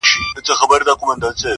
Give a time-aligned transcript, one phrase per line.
[0.45, 1.47] ځوان ناست دی~